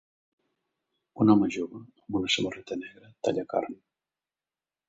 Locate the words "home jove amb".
1.33-2.19